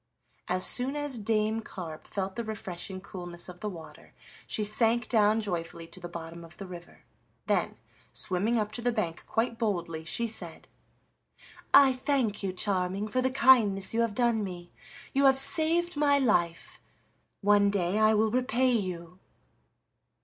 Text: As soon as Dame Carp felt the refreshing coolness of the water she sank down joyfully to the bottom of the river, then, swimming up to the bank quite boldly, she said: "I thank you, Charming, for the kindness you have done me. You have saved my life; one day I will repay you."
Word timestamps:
As 0.47 0.65
soon 0.65 0.95
as 0.95 1.15
Dame 1.19 1.59
Carp 1.61 2.07
felt 2.07 2.35
the 2.35 2.43
refreshing 2.43 3.01
coolness 3.01 3.47
of 3.47 3.59
the 3.59 3.69
water 3.69 4.15
she 4.47 4.63
sank 4.63 5.07
down 5.07 5.41
joyfully 5.41 5.85
to 5.89 5.99
the 5.99 6.09
bottom 6.09 6.43
of 6.43 6.57
the 6.57 6.65
river, 6.65 7.03
then, 7.45 7.77
swimming 8.11 8.57
up 8.57 8.71
to 8.71 8.81
the 8.81 8.91
bank 8.91 9.23
quite 9.27 9.59
boldly, 9.59 10.03
she 10.03 10.27
said: 10.27 10.67
"I 11.71 11.93
thank 11.93 12.41
you, 12.41 12.51
Charming, 12.51 13.07
for 13.09 13.21
the 13.21 13.29
kindness 13.29 13.93
you 13.93 14.01
have 14.01 14.15
done 14.15 14.43
me. 14.43 14.71
You 15.13 15.25
have 15.25 15.37
saved 15.37 15.95
my 15.95 16.17
life; 16.17 16.81
one 17.41 17.69
day 17.69 17.99
I 17.99 18.15
will 18.15 18.31
repay 18.31 18.71
you." 18.71 19.19